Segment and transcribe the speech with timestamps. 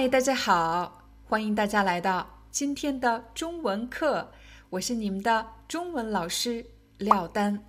[0.00, 4.30] 嗨，大家好，欢迎大家来到今天的中文课。
[4.70, 6.64] 我是你们的中文老师
[6.98, 7.66] 廖丹。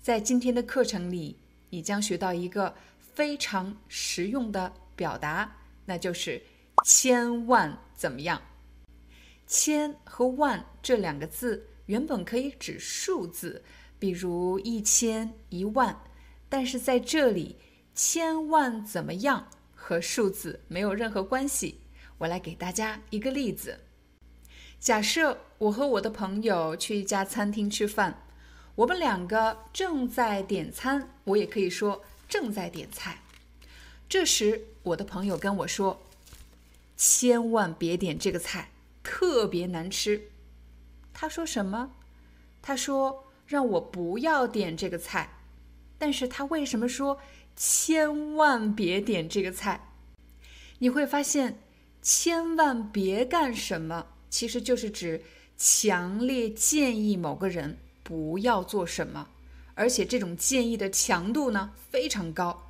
[0.00, 1.36] 在今天的课程里，
[1.70, 6.40] 你将学到一个非常实用的表达，那就是
[6.86, 8.40] “千万怎么样”。
[9.48, 13.60] 千和万这两个字原本可以指数字，
[13.98, 16.00] 比如一千、一万，
[16.48, 17.56] 但是在这里
[17.92, 19.48] ，“千万怎么样”。
[19.84, 21.80] 和数字没有任何关系。
[22.22, 23.80] 我来给大家一个例子：
[24.78, 28.22] 假设我和我的朋友去一家餐厅吃饭，
[28.76, 33.22] 我们两个正在点餐，我也可以说正在点菜。
[34.08, 36.00] 这时，我的朋友跟我说
[36.96, 38.70] ：“千万别点这个菜，
[39.02, 40.28] 特别难吃。”
[41.12, 41.90] 他说什么？
[42.60, 45.38] 他说让我不要点这个菜。
[45.98, 47.18] 但是他为什么说？
[47.56, 49.88] 千万别点这个菜，
[50.78, 51.58] 你会发现，
[52.02, 55.22] 千万别干什么，其实就是指
[55.56, 59.28] 强烈建议某个人不要做什么，
[59.74, 62.68] 而且这种建议的强度呢非常高。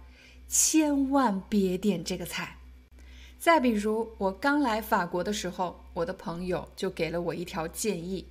[0.49, 2.59] 千万别点这个菜。
[3.39, 8.29] 再比如，我刚来法国的时候，我的朋友就给了我一条建议，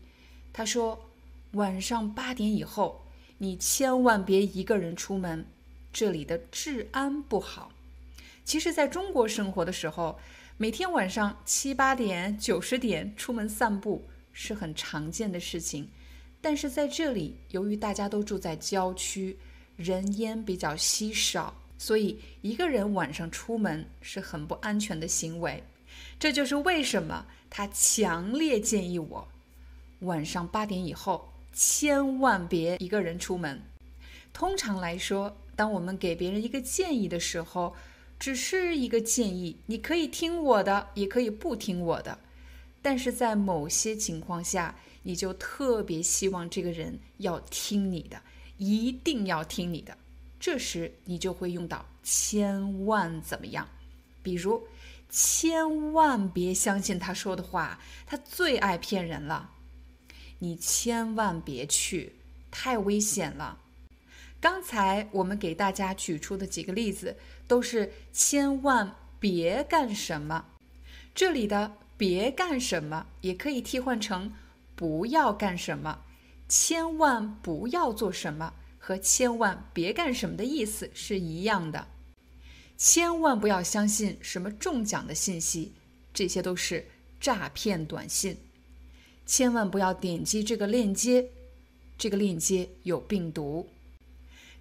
[0.53, 1.09] 他说，
[1.53, 3.01] 晚上八点以后，
[3.39, 5.47] 你千万别一个人出门。
[5.91, 7.71] 这里的治安不好。
[8.45, 10.19] 其实，在中国生活的时候，
[10.57, 15.89] 每天晚上七八点、九十点出门散步是很常见的事情。
[16.39, 19.37] 但是在这里，由于大家都住在郊区，
[19.75, 25.63] 人烟比较稀少，所以一个人晚上出门是很不安全的行为。
[26.19, 29.27] 这就是为什么他强烈建议我，
[29.99, 33.59] 晚上八点以后千万别一个人出门。
[34.31, 37.75] 通常来说，当我们给别人一个建议的时候，
[38.21, 42.19] 只是一个建议，你可以听我的，也可以不听我的。
[42.79, 48.21] 但是在某些情况下，你就特别希望这个人要听你的，
[48.59, 49.97] 一定要听你的。
[50.39, 53.67] 这时你就会用到“千万怎么样”，
[54.21, 54.67] 比如
[55.09, 59.49] “千万别相信他说的话，他最爱骗人了
[60.37, 62.17] ”，“你千万别去，
[62.51, 63.57] 太危险了”。
[64.41, 67.15] 刚才我们给大家举出的几个例子，
[67.47, 70.47] 都是千万别干什么。
[71.13, 74.33] 这里的“别干什么”也可以替换成
[74.75, 76.01] “不要干什么”。
[76.49, 81.87] 千万不要做什么和千万别干什么的意思是一样的。
[82.77, 85.73] 千万不要相信什么中奖的信息，
[86.11, 86.87] 这些都是
[87.19, 88.37] 诈骗短信。
[89.25, 91.29] 千万不要点击这个链接，
[91.95, 93.69] 这个链接有病毒。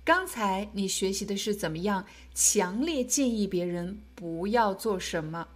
[0.03, 5.49] 刚才你学习的是怎么样强烈建议别人不要做什么，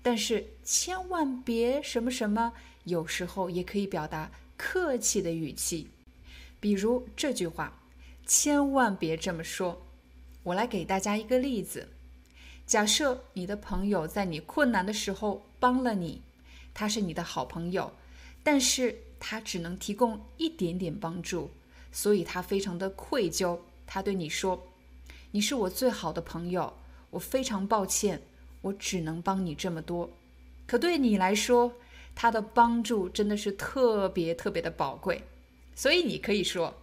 [0.00, 2.52] 但是千万别什么什么，
[2.84, 5.88] 有时候也可以表达客气的语气。
[6.60, 7.78] 比如这句话
[8.24, 9.82] ：“千万别这么说。”
[10.44, 11.88] 我来给大家一个例子：
[12.66, 16.22] 假设你的朋友在你困难的时候帮了你，
[16.72, 17.92] 他是你的好朋友，
[18.42, 21.50] 但是他只能提供一点点帮助。
[21.94, 23.56] 所以他非常的愧疚，
[23.86, 24.66] 他对你说
[25.30, 26.74] ：“你是我最好的朋友，
[27.10, 28.20] 我非常抱歉，
[28.62, 30.10] 我只能帮你这么多。”
[30.66, 31.72] 可对你来说，
[32.16, 35.22] 他的帮助真的是特别特别的宝贵，
[35.76, 36.74] 所以你可以说：“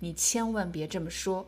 [0.00, 1.46] 你千万别这么说，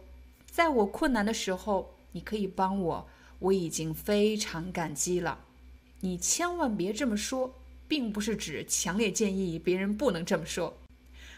[0.48, 3.08] 在我困难的时候，你可以帮我，
[3.40, 5.46] 我已经非常感激了。”
[5.98, 7.52] 你千万别这么说，
[7.88, 10.76] 并不是指强烈建议别人不能这么说。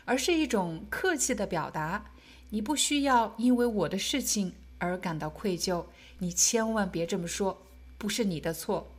[0.04, 2.12] 而是一种客气的表达，
[2.50, 5.84] 你不需要因为我的事情而感到愧疚，
[6.18, 7.62] 你千万别这么说，
[7.98, 8.92] 不是你的错。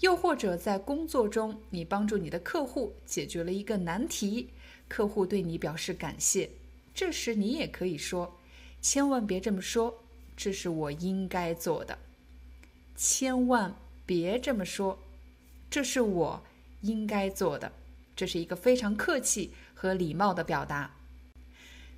[0.00, 4.50] 又或者在工作中，你帮助你的客户解决了一个难题，
[4.88, 6.50] 客户对你表示感谢，
[6.94, 8.38] 这时你也可以说，
[8.82, 10.02] 千万别这么说，
[10.36, 11.98] 这是我应该做的。
[12.94, 13.74] 千万
[14.04, 14.98] 别这么说，
[15.70, 16.42] 这是我
[16.82, 17.72] 应该做的。
[18.14, 20.90] 这是一个非常客气和礼貌的表达。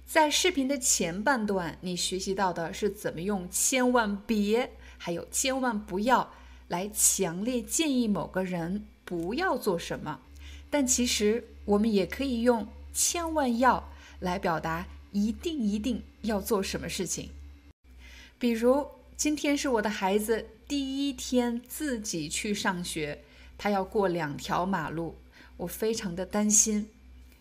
[0.04, 6.34] 在视频的前半段，你学习到的是怎么用“千万别”还有“千万不要”
[6.68, 10.20] 来强烈建议某个人不要做什么。
[10.70, 13.90] 但其实我们也可以用“千万要”
[14.20, 17.30] 来表达一定一定要做什么事情。
[18.38, 18.86] 比如，
[19.16, 23.22] 今天是我的孩子第一天自己去上学，
[23.58, 25.16] 他要过两条马路，
[25.58, 26.88] 我非常的担心，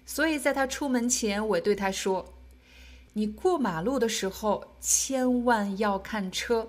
[0.07, 2.33] 所以在他出门前，我对他说
[3.13, 6.67] ：“你过马路的时候千万要看车。”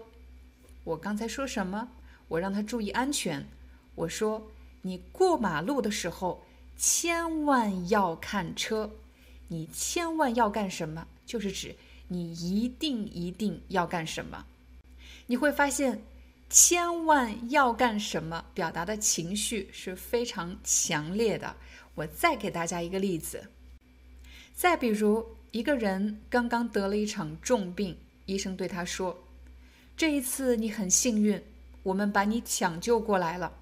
[0.85, 1.89] 我刚才说什么？
[2.29, 3.49] 我让他注意安全。
[3.95, 4.51] 我说
[4.83, 6.43] ：“你过马路的时候。”
[6.81, 8.89] 千万要看车，
[9.49, 11.09] 你千万要干什么？
[11.27, 11.75] 就是指
[12.07, 14.47] 你一定一定要干什么。
[15.27, 16.01] 你会发现，
[16.49, 21.57] 千万要干什么表达的情绪是非常强烈的。
[21.99, 23.49] 我再给大家一个例子。
[24.55, 27.97] 再比如，一个人刚刚得了一场重病，
[28.27, 29.25] 医生对他说
[29.97, 31.43] ：“这一次你很幸运，
[31.83, 33.53] 我们把你抢救过来了，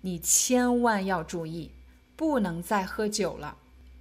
[0.00, 1.70] 你千万要注意。”
[2.16, 3.56] 不能再喝酒了。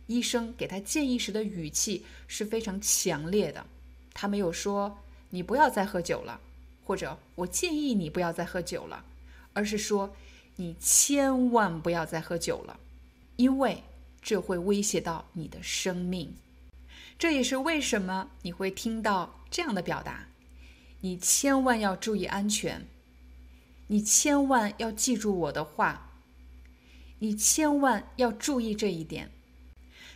[0.08, 3.64] 医生给他建议时的语气是非常强烈的，
[4.12, 4.98] 他没有说
[5.30, 6.42] “你不要再喝酒了”
[6.84, 9.06] 或者“我建议你不要再喝酒了”，
[9.54, 10.16] 而是说
[10.58, 12.80] “你千万不要再喝酒了”，
[13.38, 13.84] 因为
[14.22, 16.36] 这会威胁到你的生命。
[17.18, 20.28] 这也是为什么你会听到这样的表达
[21.02, 22.86] ：“你千万要注意安全，
[23.88, 26.04] 你千万要记住我的话。”
[27.20, 29.32] 你千万要注意这一点。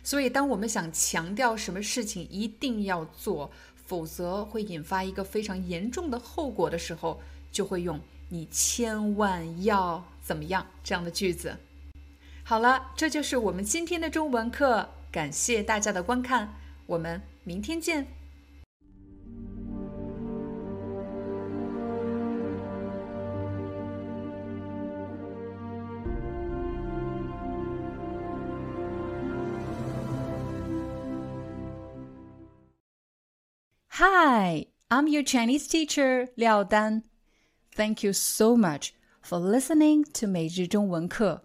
[0.04, 7.20] 所以，当我们想强调什么事情一定要做，否则会引发一个非常严重的后果的时候，
[7.50, 11.58] 就会用“你千万要怎么样”这样的句子。
[12.44, 16.52] 好了，这就是我们今天的中文课，感谢大家的观看，
[16.86, 18.06] 我们明天见。
[33.94, 37.04] Hi, I'm your Chinese teacher, Liao Dan.
[37.74, 38.90] Thank you so much
[39.22, 41.44] for listening to 每日中文课.